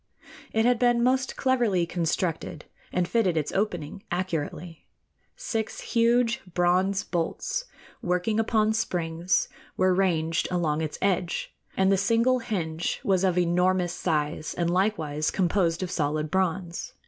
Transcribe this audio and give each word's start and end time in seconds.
It 0.51 0.65
had 0.65 0.79
been 0.79 1.03
most 1.03 1.35
cleverly 1.37 1.85
constructed, 1.85 2.65
and 2.91 3.07
fitted 3.07 3.37
its 3.37 3.51
opening 3.51 4.01
accurately. 4.09 4.87
Six 5.35 5.79
huge 5.81 6.41
bronze 6.55 7.03
bolts, 7.03 7.65
working 8.01 8.39
upon 8.39 8.73
springs, 8.73 9.47
were 9.77 9.93
ranged 9.93 10.47
along 10.49 10.81
its 10.81 10.97
edge, 11.03 11.53
and 11.77 11.91
the 11.91 11.97
single 11.97 12.39
hinge 12.39 12.99
was 13.03 13.23
of 13.23 13.37
enormous 13.37 13.93
size 13.93 14.55
and 14.55 14.71
likewise 14.71 15.29
composed 15.29 15.83
of 15.83 15.91
solid 15.91 16.31
bronze. 16.31 16.93